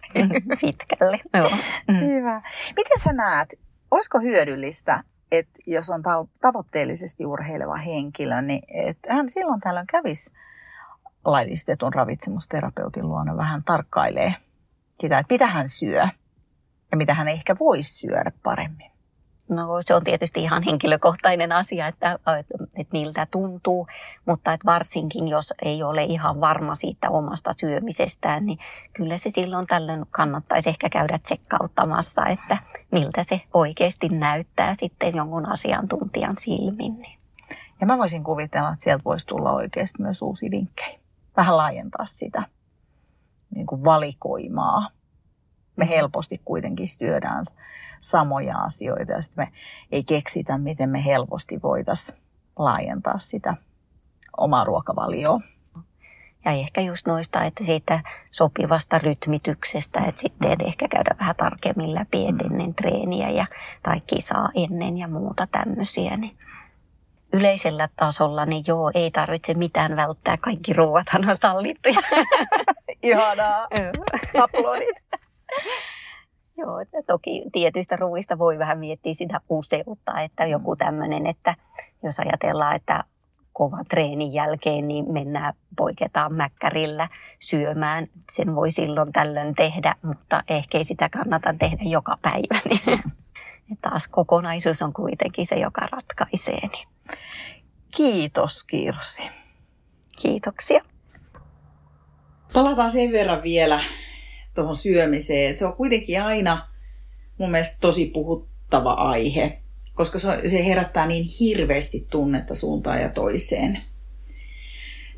[0.61, 1.21] pitkälle.
[1.35, 1.49] Joo.
[1.89, 2.01] Mm.
[2.01, 2.43] Hyvä.
[2.77, 3.55] Miten sä näet,
[3.91, 6.03] olisiko hyödyllistä, että jos on
[6.41, 10.35] tavoitteellisesti urheileva henkilö, niin että hän silloin tällöin kävisi
[11.25, 14.35] laillistetun ravitsemusterapeutin luona vähän tarkkailee
[15.01, 16.09] sitä, että mitä hän syö
[16.91, 18.94] ja mitä hän ehkä voisi syödä paremmin.
[19.55, 22.19] No se on tietysti ihan henkilökohtainen asia, että,
[22.77, 23.87] että miltä tuntuu,
[24.27, 28.59] mutta että varsinkin jos ei ole ihan varma siitä omasta syömisestään, niin
[28.93, 32.57] kyllä se silloin tällöin kannattaisi ehkä käydä tsekkauttamassa, että
[32.91, 37.07] miltä se oikeasti näyttää sitten jonkun asiantuntijan silmin.
[37.81, 40.99] Ja mä voisin kuvitella, että sieltä voisi tulla oikeasti myös uusi vinkkejä.
[41.37, 42.43] Vähän laajentaa sitä
[43.55, 44.89] niin kuin valikoimaa.
[45.77, 47.45] Me helposti kuitenkin syödään
[48.01, 49.53] samoja asioita ja sitten me
[49.93, 52.19] ei keksitä, miten me helposti voitaisiin
[52.59, 53.55] laajentaa sitä
[54.37, 55.41] omaa ruokavalioa.
[56.45, 61.95] Ja ehkä just noista, että siitä sopivasta rytmityksestä, että sitten et ehkä käydä vähän tarkemmin
[61.95, 63.47] läpi et ennen treeniä ja,
[63.83, 66.17] tai kisaa ennen ja muuta tämmöisiä.
[66.17, 66.39] Niin
[67.33, 70.37] yleisellä tasolla, niin joo, ei tarvitse mitään välttää.
[70.37, 72.01] Kaikki ruoathan on sallittuja.
[73.03, 73.67] Ihanaa!
[74.43, 75.21] Aplodit!
[76.59, 81.55] Joo, että toki tietyistä ruuista voi vähän miettiä sitä useutta, että joku tämmöinen, että
[82.03, 83.05] jos ajatellaan, että
[83.53, 87.09] kovan treenin jälkeen, niin mennään, poiketaan mäkkärillä
[87.41, 88.07] syömään.
[88.33, 92.61] Sen voi silloin tällöin tehdä, mutta ehkä ei sitä kannata tehdä joka päivä.
[92.69, 93.03] Niin.
[93.71, 96.61] Ja taas kokonaisuus on kuitenkin se, joka ratkaisee.
[96.73, 96.89] Niin.
[97.97, 99.23] Kiitos Kirsi.
[100.23, 100.85] Kiitoksia.
[102.53, 103.81] Palataan sen verran vielä
[104.55, 105.51] tuohon syömiseen.
[105.51, 106.69] että Se on kuitenkin aina
[107.39, 109.59] mun mielestä tosi puhuttava aihe,
[109.95, 113.79] koska se herättää niin hirveästi tunnetta suuntaan ja toiseen.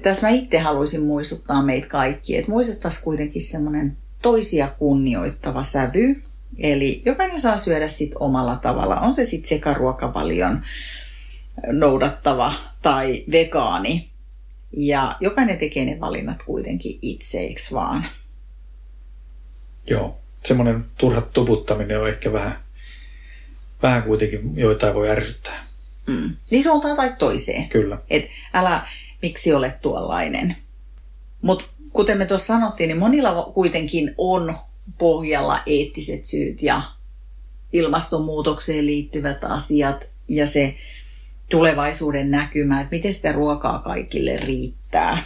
[0.03, 6.23] Tässä mä itse haluaisin muistuttaa meitä kaikki, että muistettaisiin kuitenkin semmoinen toisia kunnioittava sävy.
[6.59, 9.01] Eli jokainen saa syödä sit omalla tavalla.
[9.01, 10.63] On se sitten sekaruokavalion
[11.73, 14.11] noudattava tai vegaani.
[14.73, 18.07] Ja jokainen tekee ne valinnat kuitenkin itseiksi vaan.
[19.91, 22.59] Joo, semmoinen turha tuputtaminen on ehkä vähän,
[23.83, 25.65] vähän kuitenkin joitain voi ärsyttää.
[26.07, 26.37] Mm.
[26.51, 27.69] Niin suuntaan tai toiseen.
[27.69, 27.99] Kyllä.
[28.11, 28.89] Et älä,
[29.23, 30.57] miksi olet tuollainen.
[31.43, 34.55] Mutta kuten me tuossa sanottiin, niin monilla kuitenkin on
[34.99, 36.83] pohjalla eettiset syyt ja
[37.73, 40.77] ilmastonmuutokseen liittyvät asiat ja se
[41.51, 45.25] tulevaisuuden näkymä, että miten sitä ruokaa kaikille riittää.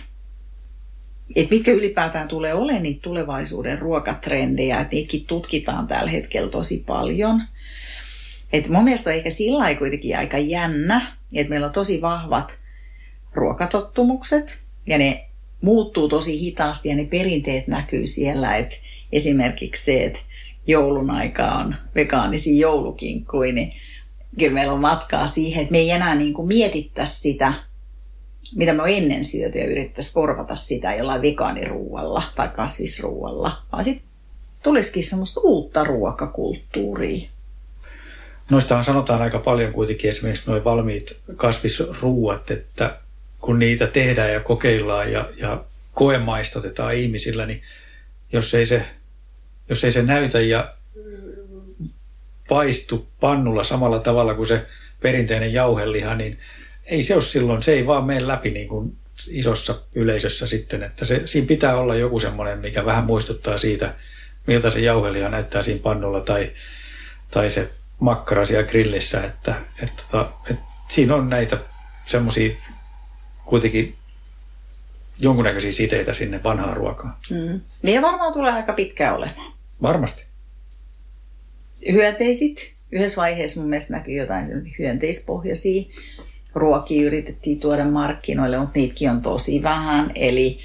[1.37, 7.43] Että mitkä ylipäätään tulee olemaan niitä tulevaisuuden ruokatrendejä, että niitäkin tutkitaan tällä hetkellä tosi paljon.
[8.53, 12.59] Et mun mielestä on ehkä sillä kuitenkin aika jännä, että meillä on tosi vahvat
[13.35, 15.27] ruokatottumukset ja ne
[15.61, 18.77] muuttuu tosi hitaasti ja ne perinteet näkyy siellä, että
[19.13, 20.19] esimerkiksi se, että
[20.67, 23.73] joulun aika on vegaanisia joulukinkkuja, niin
[24.39, 27.55] kyllä meillä on matkaa siihen, että me ei enää niin kuin mietittäisi sitä,
[28.55, 34.11] mitä me on ennen syöty ja yrittäisi korvata sitä jollain vegaaniruualla tai kasvisruualla, vaan sitten
[34.63, 37.29] tulisikin semmoista uutta ruokakulttuuria.
[38.51, 42.99] Noistahan sanotaan aika paljon kuitenkin esimerkiksi noin valmiit kasvisruuat, että
[43.41, 47.63] kun niitä tehdään ja kokeillaan ja, ja koemaistatetaan ihmisillä, niin
[48.33, 48.87] jos ei se,
[49.69, 50.69] jos ei se näytä ja
[52.49, 54.67] paistu pannulla samalla tavalla kuin se
[55.01, 56.39] perinteinen jauheliha, niin
[56.91, 58.97] ei se ole silloin, se ei vaan mene läpi niin kuin
[59.29, 63.95] isossa yleisössä sitten, että se, siinä pitää olla joku semmoinen, mikä vähän muistuttaa siitä,
[64.47, 66.53] miltä se jauheliha näyttää siinä pannulla tai,
[67.31, 71.59] tai se makkara siellä grillissä, että, että, että, tota, että siinä on näitä
[72.07, 72.57] semmoisia
[73.45, 73.97] kuitenkin
[75.19, 77.15] jonkunnäköisiä siteitä sinne vanhaan ruokaan.
[77.31, 77.61] Mm.
[77.83, 79.53] Niin varmaan tulee aika pitkään olemaan.
[79.83, 80.27] Varmasti.
[81.93, 82.75] Hyönteisit.
[82.93, 85.83] Yhdessä vaiheessa mun mielestä näkyy jotain hyönteispohjaisia
[86.55, 90.13] ruokia yritettiin tuoda markkinoille, mutta niitäkin on tosi vähän.
[90.15, 90.59] Eli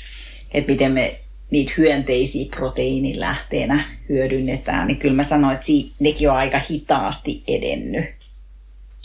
[0.51, 1.19] että miten me
[1.51, 5.65] niitä hyönteisiä proteiinilähteenä hyödynnetään, niin kyllä mä sanoin, että
[5.99, 8.05] nekin on aika hitaasti edennyt.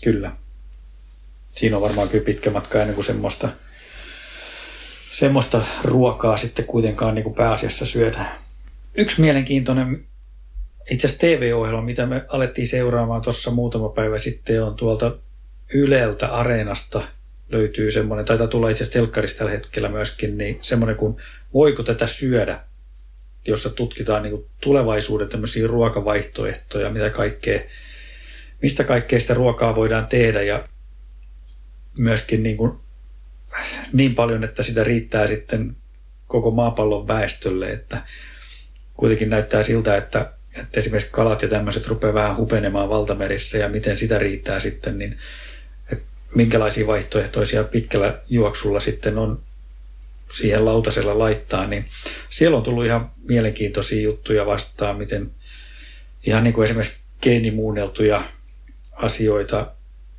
[0.05, 0.33] Kyllä.
[1.51, 3.49] Siinä on varmaan kyllä pitkä matka ennen kuin semmoista
[5.11, 8.29] semmoista ruokaa sitten kuitenkaan niin kuin pääasiassa syödään.
[8.95, 10.05] Yksi mielenkiintoinen
[10.91, 15.17] itse asiassa TV-ohjelma, mitä me alettiin seuraamaan tuossa muutama päivä sitten, on tuolta
[15.75, 17.03] Yleltä Areenasta
[17.49, 21.17] löytyy semmoinen, taitaa tulla itse asiassa telkkarista tällä hetkellä myöskin, niin semmoinen kuin
[21.55, 22.61] Voiko tätä syödä,
[23.47, 27.61] jossa tutkitaan niin tulevaisuuden tämmöisiä ruokavaihtoehtoja, mitä kaikkea,
[28.63, 30.69] mistä kaikkea sitä ruokaa voidaan tehdä ja
[31.99, 32.73] myöskin niin kuin
[33.93, 35.77] niin paljon, että sitä riittää sitten
[36.27, 38.03] koko maapallon väestölle, että
[38.95, 43.97] kuitenkin näyttää siltä, että, että esimerkiksi kalat ja tämmöiset rupeaa vähän hupenemaan valtamerissä ja miten
[43.97, 45.19] sitä riittää sitten, niin
[46.35, 49.43] minkälaisia vaihtoehtoisia pitkällä juoksulla sitten on
[50.33, 51.89] siihen lautasella laittaa, niin
[52.31, 55.31] siellä on tullut ihan mielenkiintoisia juttuja vastaan, miten
[56.27, 58.25] ihan niin kuin esimerkiksi geenimuunneltuja
[58.93, 59.73] asioita,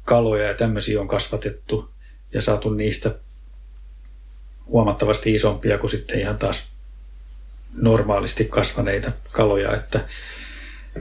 [0.05, 1.89] kaloja ja tämmöisiä on kasvatettu
[2.33, 3.15] ja saatu niistä
[4.65, 6.71] huomattavasti isompia kuin sitten ihan taas
[7.73, 9.75] normaalisti kasvaneita kaloja.
[9.75, 9.99] Että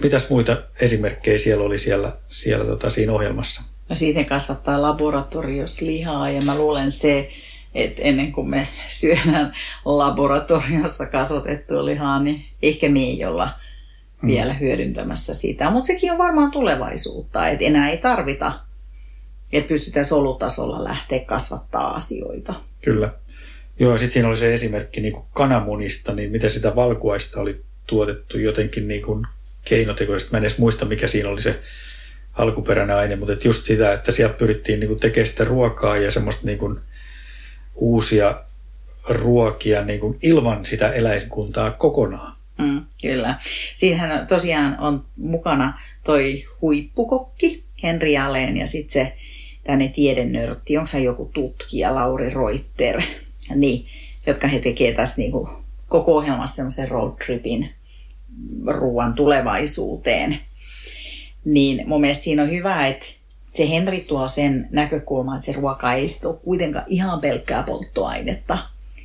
[0.02, 3.62] mitäs muita esimerkkejä siellä oli siellä, siellä tota, siinä ohjelmassa?
[3.90, 7.30] No siitä kasvattaa laboratoriossa lihaa ja mä luulen se,
[7.74, 9.52] että ennen kuin me syödään
[9.84, 13.50] laboratoriossa kasvatettua lihaa, niin ehkä me ei olla
[14.20, 14.30] hmm.
[14.30, 15.70] vielä hyödyntämässä sitä.
[15.70, 18.52] Mutta sekin on varmaan tulevaisuutta, että enää ei tarvita
[19.52, 22.54] että pystytään solutasolla lähteä kasvattaa asioita.
[22.82, 23.12] Kyllä.
[23.78, 28.38] Joo, sitten siinä oli se esimerkki niin kuin kananmunista, niin miten sitä valkuaista oli tuotettu
[28.38, 29.26] jotenkin niin kuin
[29.64, 30.32] keinotekoisesti.
[30.32, 31.60] Mä en edes muista, mikä siinä oli se
[32.32, 36.46] alkuperäinen aine, mutta että just sitä, että siellä pyrittiin niin tekemään sitä ruokaa ja semmoista
[36.46, 36.80] niin kuin
[37.74, 38.40] uusia
[39.08, 42.34] ruokia niin kuin ilman sitä eläinkuntaa kokonaan.
[42.58, 43.34] Mm, kyllä.
[43.74, 49.12] Siinähän tosiaan on mukana toi huippukokki, Henri Aleen, ja sitten se
[49.64, 53.02] tänne tiedennörtti, onko se joku tutkija, Lauri Reuter,
[53.54, 53.86] niin,
[54.26, 55.48] jotka he tekevät tässä niin kuin
[55.88, 57.70] koko ohjelmassa semmoisen road tripin
[58.66, 60.40] ruoan tulevaisuuteen.
[61.44, 63.06] Niin mun mielestä siinä on hyvä, että
[63.54, 68.58] se Henri tuo sen näkökulman, että se ruoka ei ole kuitenkaan ihan pelkkää polttoainetta.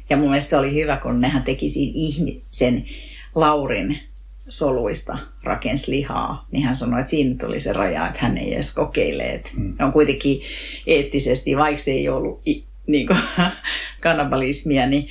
[0.10, 2.86] Ja mun mielestä se oli hyvä, kun nehän teki siinä ihmisen
[3.36, 4.00] Laurin
[4.50, 8.74] soluista rakensi lihaa, niin hän sanoi, että siinä tuli se raja, että hän ei edes
[8.74, 9.24] kokeile.
[9.24, 9.76] Että mm.
[9.80, 10.41] On kuitenkin
[10.88, 12.41] eettisesti, vaikka se ei ollut
[12.88, 13.19] niin kuin,
[14.02, 15.08] kannibalismia, niin,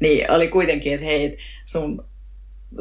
[0.00, 2.04] niin oli kuitenkin, että hei, sun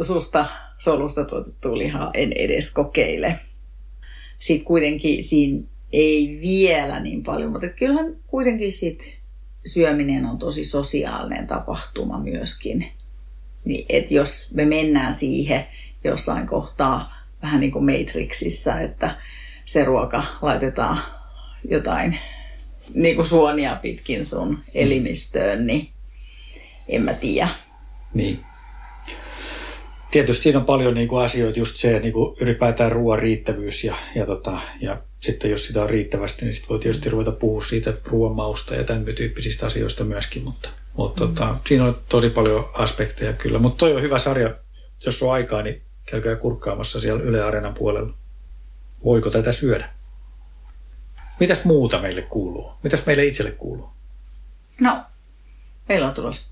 [0.02, 0.46] susta
[0.78, 3.40] solusta tuotettua lihaa en edes kokeile.
[4.46, 9.18] Sitten kuitenkin siinä ei vielä niin paljon, mutta kyllähän kuitenkin sit
[9.66, 12.86] syöminen on tosi sosiaalinen tapahtuma myöskin.
[13.66, 15.66] Niin, et jos me mennään siihen
[16.04, 19.18] jossain kohtaa vähän niin kuin Matrixissa, että
[19.66, 21.00] se ruoka laitetaan
[21.70, 22.20] jotain
[22.94, 25.90] niin kuin suonia pitkin sun elimistöön, niin
[26.88, 27.50] en mä tiedä.
[28.14, 28.40] Niin.
[30.16, 33.96] Tietysti siinä on paljon niin kuin asioita, just se niin kuin ylipäätään ruoan riittävyys ja,
[34.16, 37.94] ja, tota, ja sitten jos sitä on riittävästi, niin sitten voi tietysti ruveta puhua siitä
[38.06, 41.36] ruoan mausta ja tämän tyyppisistä asioista myöskin, mutta, mutta mm.
[41.36, 43.60] tota, siinä on tosi paljon aspekteja kyllä.
[43.60, 44.56] Mutta toi on hyvä sarja,
[45.06, 48.14] jos on aikaa, niin käykää kurkkaamassa siellä Yle Areenan puolella.
[49.04, 49.90] Voiko tätä syödä?
[51.40, 52.72] Mitäs muuta meille kuuluu?
[52.84, 53.90] Mitäs meille itselle kuuluu?
[54.80, 55.02] No,
[55.90, 56.52] meillä on tulossa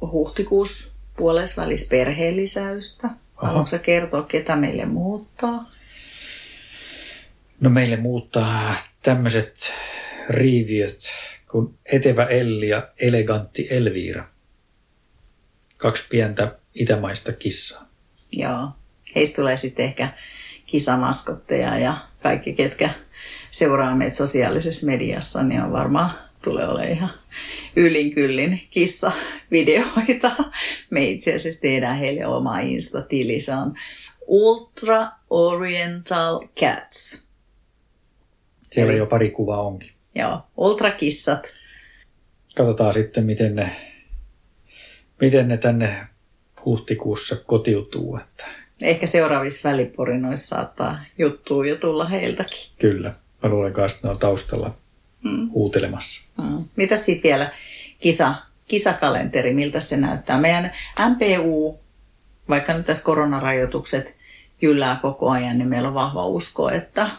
[0.00, 3.10] huhtikuussa puolessa välissä perheen lisäystä.
[3.34, 5.70] Haluatko kertoa, ketä meille muuttaa?
[7.60, 9.72] No meille muuttaa tämmöiset
[10.28, 10.98] riiviöt
[11.50, 14.28] kuin Etevä Elli ja Elegantti Elviira.
[15.76, 17.88] Kaksi pientä itämaista kissaa.
[18.32, 18.68] Joo.
[19.14, 20.08] Heistä tulee sitten ehkä
[20.66, 22.90] kisamaskotteja ja kaikki, ketkä
[23.50, 26.10] seuraa meitä sosiaalisessa mediassa, niin on varmaan
[26.44, 27.10] tulee olemaan ihan
[27.76, 30.30] ylin kyllin kissavideoita.
[30.90, 33.40] Me itse asiassa tehdään heille oma Insta-tili.
[33.40, 33.74] Se on
[34.26, 37.26] Ultra Oriental Cats.
[38.62, 39.90] Siellä Eli, jo pari kuvaa onkin.
[40.14, 41.52] Joo, ultrakissat.
[42.56, 43.76] Katsotaan sitten, miten ne,
[45.20, 46.06] miten ne tänne
[46.64, 48.16] huhtikuussa kotiutuu.
[48.16, 48.46] Että...
[48.82, 52.70] Ehkä seuraavissa väliporinoissa saattaa juttua jo tulla heiltäkin.
[52.78, 53.14] Kyllä.
[53.42, 54.74] Mä luulen kanssa, että ne on taustalla
[55.24, 55.50] mm.
[55.50, 56.28] huutelemassa.
[56.42, 56.64] Mm.
[56.76, 57.52] Mitä sitten vielä
[58.00, 58.34] kisa,
[58.68, 60.40] kisakalenteri, miltä se näyttää?
[60.40, 60.72] Meidän
[61.08, 61.78] MPU,
[62.48, 64.16] vaikka nyt tässä koronarajoitukset
[64.62, 67.10] jyllää koko ajan, niin meillä on vahva usko, että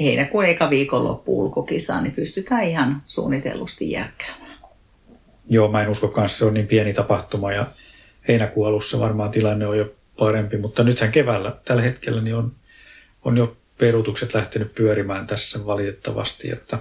[0.00, 4.58] heinäkuun eka viikonloppu ulkokisaan, niin pystytään ihan suunnitellusti järkkäämään.
[5.48, 7.66] Joo, mä en usko kanssa, se on niin pieni tapahtuma ja
[8.28, 12.52] heinäkuun alussa varmaan tilanne on jo parempi, mutta nythän keväällä tällä hetkellä niin on,
[13.24, 16.78] on jo perutukset lähtenyt pyörimään tässä valitettavasti, että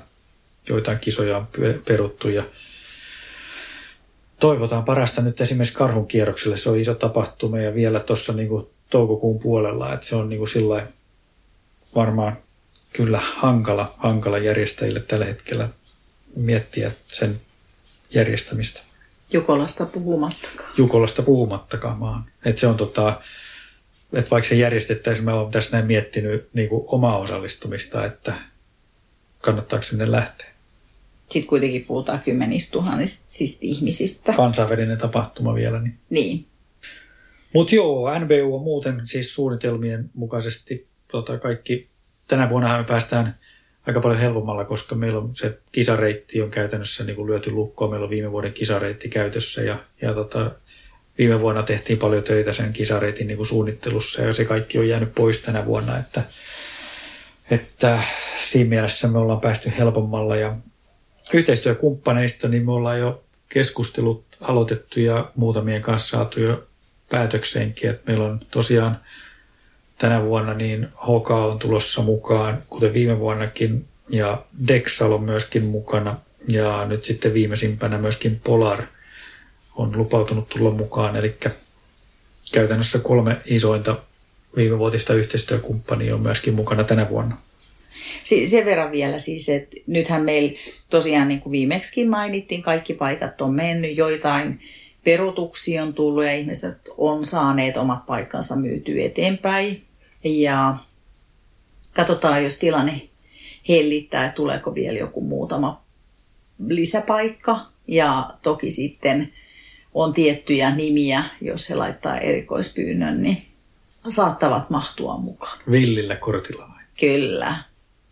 [0.69, 1.47] joitain kisoja on
[1.85, 2.43] peruttu ja
[4.39, 6.57] toivotaan parasta nyt esimerkiksi karhun kierrokselle.
[6.57, 8.49] Se on iso tapahtuma ja vielä tuossa niin
[8.89, 10.83] toukokuun puolella, että se on niin kuin
[11.95, 12.37] varmaan
[12.93, 15.69] kyllä hankala, hankala järjestäjille tällä hetkellä
[16.35, 17.41] miettiä sen
[18.09, 18.81] järjestämistä.
[19.31, 20.69] Jukolasta puhumattakaan.
[20.77, 22.25] Jukolasta puhumattakaan maan.
[22.45, 23.21] Et se on tota,
[24.13, 28.33] että vaikka se järjestettäisiin, mä olen tässä näin miettinyt niin kuin omaa osallistumista, että
[29.39, 30.54] kannattaako sinne lähteä.
[31.29, 34.33] Sitten kuitenkin puhutaan kymmenistä tuhansista siis ihmisistä.
[34.33, 35.81] Kansainvälinen tapahtuma vielä.
[35.81, 35.97] Niin.
[36.09, 36.45] niin.
[37.53, 41.89] Mutta joo, NBU on muuten siis suunnitelmien mukaisesti tota, kaikki.
[42.27, 43.35] Tänä vuonna me päästään
[43.87, 47.91] aika paljon helpommalla, koska meillä on se kisareitti on käytännössä niin kuin lyöty lukkoon.
[47.91, 50.51] Meillä on viime vuoden kisareitti käytössä ja, ja tota,
[51.17, 55.15] viime vuonna tehtiin paljon töitä sen kisareitin niin kuin suunnittelussa ja se kaikki on jäänyt
[55.15, 56.23] pois tänä vuonna, että,
[57.51, 58.01] että
[58.39, 60.57] siinä mielessä me ollaan päästy helpommalla ja
[61.33, 66.67] yhteistyökumppaneista niin me ollaan jo keskustelut aloitettu ja muutamien kanssa saatu jo
[67.09, 68.99] päätökseenkin, että meillä on tosiaan
[69.97, 76.17] tänä vuonna niin Hoka on tulossa mukaan, kuten viime vuonnakin, ja Dexal on myöskin mukana,
[76.47, 78.83] ja nyt sitten viimeisimpänä myöskin Polar–
[79.75, 81.15] on lupautunut tulla mukaan.
[81.15, 81.37] Eli
[82.51, 83.95] käytännössä kolme isointa
[84.55, 87.37] viimevuotista yhteistyökumppania on myöskin mukana tänä vuonna.
[88.23, 93.53] Sen verran vielä siis, että nythän meillä tosiaan niin kuin viimeksi mainittiin, kaikki paikat on
[93.53, 94.59] mennyt, joitain
[95.03, 99.83] perutuksia on tullut ja ihmiset on saaneet omat paikkansa myytyä eteenpäin.
[100.23, 100.77] Ja
[101.93, 103.01] katsotaan, jos tilanne
[103.69, 105.83] hellittää, että tuleeko vielä joku muutama
[106.67, 107.59] lisäpaikka.
[107.87, 109.33] Ja toki sitten
[109.93, 113.37] on tiettyjä nimiä, jos he laittaa erikoispyynnön, niin
[114.09, 115.59] saattavat mahtua mukaan.
[115.71, 116.83] Villillä kortilla vai?
[116.99, 117.55] Kyllä.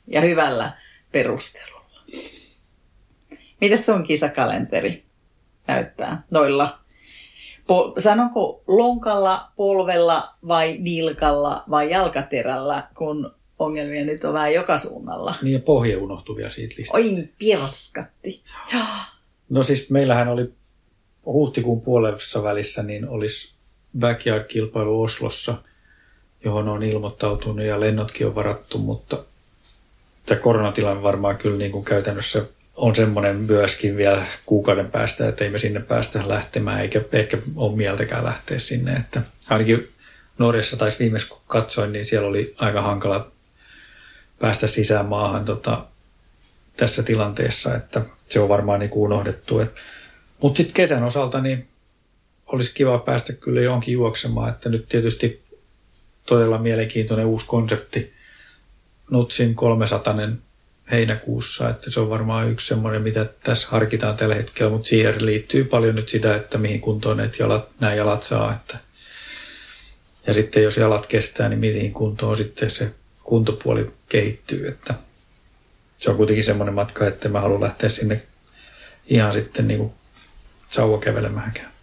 [0.08, 0.72] Ja hyvällä
[1.12, 2.04] perustelulla.
[3.62, 5.06] Mitäs sun kisakalenteri
[5.68, 6.80] näyttää noilla?
[7.64, 15.36] Po- sanonko lonkalla, polvella vai nilkalla vai jalkaterällä, kun ongelmia nyt on vähän joka suunnalla?
[15.42, 17.08] Niin ja pohja unohtuvia siitä listasta.
[17.08, 18.44] Oi, pirskatti.
[19.50, 20.54] No siis meillähän oli
[21.26, 23.56] huhtikuun puolessa välissä niin olisi
[24.00, 25.56] backyard-kilpailu Oslossa
[26.46, 29.18] johon on ilmoittautunut ja lennotkin on varattu, mutta
[30.26, 32.46] tämä koronatilanne varmaan kyllä niin kuin käytännössä
[32.76, 37.76] on semmoinen myöskin vielä kuukauden päästä, että ei me sinne päästä lähtemään, eikä ehkä ole
[37.76, 38.94] mieltäkään lähteä sinne.
[38.94, 39.88] Että ainakin
[40.38, 43.32] Norjassa taisi viimeis kun katsoin, niin siellä oli aika hankala
[44.40, 45.86] päästä sisään maahan tota,
[46.78, 49.62] tässä tilanteessa, että se on varmaan niin kuin unohdettu.
[50.42, 51.68] Mutta sitten kesän osalta niin
[52.46, 55.44] olisi kiva päästä kyllä johonkin juoksemaan, että nyt tietysti
[56.28, 58.13] todella mielenkiintoinen uusi konsepti.
[59.12, 60.16] Nutsin 300
[60.92, 65.64] heinäkuussa, että se on varmaan yksi semmoinen, mitä tässä harkitaan tällä hetkellä, mutta siihen liittyy
[65.64, 68.54] paljon nyt sitä, että mihin kuntoon että jalat, nämä jalat saa.
[68.54, 68.78] Että.
[70.28, 72.92] Ja sitten jos jalat kestää, niin mihin kuntoon sitten se
[73.24, 74.68] kuntopuoli kehittyy.
[74.68, 74.94] Että
[75.98, 78.22] se on kuitenkin semmoinen matka, että mä haluan lähteä sinne
[79.06, 79.92] ihan sitten niin
[80.70, 81.74] sauva kävelemäänkään.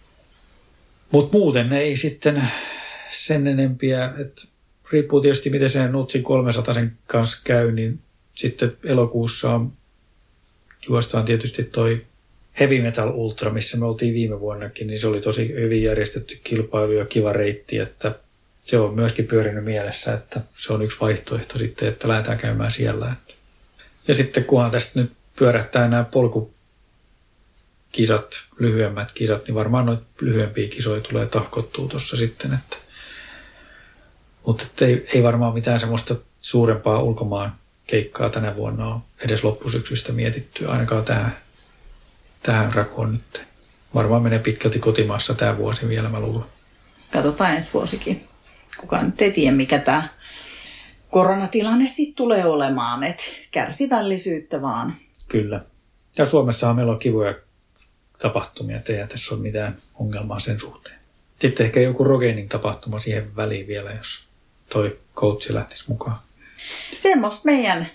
[1.11, 2.47] Mutta muuten ei sitten
[3.09, 4.41] sen enempiä, että
[4.91, 7.99] riippuu tietysti miten se Nutsi 300 sen kanssa käy, niin
[8.35, 9.73] sitten elokuussa on,
[10.87, 12.05] juostaan tietysti toi
[12.59, 16.91] Heavy Metal Ultra, missä me oltiin viime vuonnakin, niin se oli tosi hyvin järjestetty kilpailu
[16.91, 18.15] ja kiva reitti, että
[18.65, 23.15] se on myöskin pyörinyt mielessä, että se on yksi vaihtoehto sitten, että lähdetään käymään siellä.
[24.07, 26.51] Ja sitten kunhan tästä nyt pyörähtää nämä polkukisat,
[28.59, 32.53] lyhyemmät kisat, niin varmaan noita lyhyempiä kisoja tulee tahkottua tuossa sitten.
[32.53, 32.90] Että.
[34.45, 37.55] Mutta ei, ei varmaan mitään semmoista suurempaa ulkomaan
[37.87, 41.37] keikkaa tänä vuonna on edes loppusyksystä mietitty, ainakaan tähän,
[42.43, 43.47] tähän rakoon nyt.
[43.95, 46.45] Varmaan menee pitkälti kotimaassa tämä vuosi vielä, mä luulen.
[47.11, 48.27] Katsotaan ensi vuosikin.
[48.77, 50.09] Kukaan nyt ei tiedä, mikä tämä
[51.09, 54.95] koronatilanne sitten tulee olemaan, että kärsivällisyyttä vaan.
[55.27, 55.61] Kyllä.
[56.17, 57.35] Ja Suomessahan meillä on kivoja
[58.17, 60.99] tapahtumia, että ei tässä ole mitään ongelmaa sen suhteen.
[61.31, 64.30] Sitten ehkä joku Rogenin tapahtuma siihen väliin vielä, jos
[64.73, 66.17] toi coachi lähtisi mukaan.
[66.97, 67.91] Semmoista meidän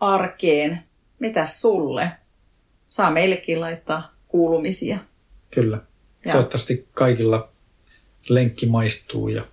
[0.00, 0.84] arkeen.
[1.18, 2.10] mitä sulle?
[2.88, 4.98] Saa meillekin laittaa kuulumisia.
[5.50, 5.78] Kyllä.
[6.24, 6.32] Ja.
[6.32, 7.48] Toivottavasti kaikilla
[8.28, 9.44] lenkki maistuu ja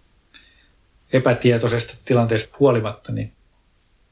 [1.14, 3.34] epätietoisesta tilanteesta huolimatta, niin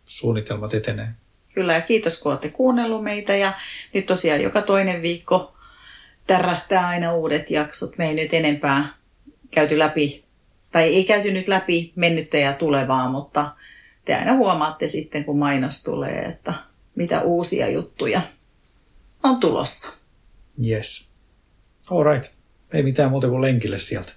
[0.06, 1.08] suunnitelmat etenee.
[1.54, 3.36] Kyllä, ja kiitos kun olette kuunnellut meitä.
[3.36, 3.54] Ja
[3.94, 5.54] nyt tosiaan joka toinen viikko
[6.28, 7.98] tärähtää aina uudet jaksot.
[7.98, 8.88] Me ei nyt enempää
[9.52, 10.23] käyty läpi,
[10.74, 13.52] tai ei käyty nyt läpi mennyttä ja tulevaa, mutta
[14.06, 16.54] te aina huomaatte sitten, kun mainos tulee, että
[16.96, 18.22] mitä uusia juttuja
[19.24, 19.90] on tulossa.
[20.68, 21.10] Yes.
[21.92, 22.34] All right.
[22.74, 24.14] Ei mitään muuta kuin lenkille sieltä.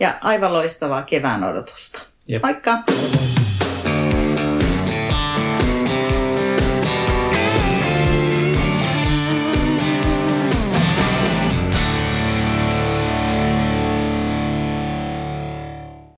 [0.00, 2.02] Ja aivan loistavaa kevään odotusta.
[2.28, 2.42] Jep.
[2.42, 2.72] Moikka!
[2.72, 3.39] Moi moi.